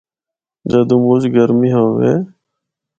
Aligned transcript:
جدّوں 0.69 0.99
مُچ 1.05 1.23
گرمی 1.35 1.69
ہوّے۔ 1.75 2.13